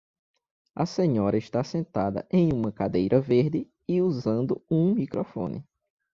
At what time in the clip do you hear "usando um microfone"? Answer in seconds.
4.01-5.63